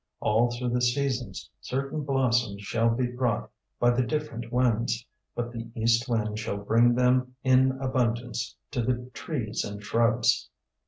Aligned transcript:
All 0.19 0.49
through 0.49 0.69
the 0.69 0.81
seasons 0.81 1.51
certain 1.59 2.01
blossoms 2.01 2.63
shall 2.63 2.89
be 2.89 3.05
brought 3.05 3.51
by 3.79 3.91
the 3.91 4.01
different 4.01 4.51
winds, 4.51 5.05
but 5.35 5.51
the 5.51 5.69
east 5.75 6.09
wind 6.09 6.39
shall 6.39 6.57
bring 6.57 6.95
them 6.95 7.35
in 7.43 7.73
abundance 7.73 8.55
to 8.71 8.81
the 8.81 9.11
trees 9.13 9.63
and 9.63 9.83
shrubs. 9.83 10.49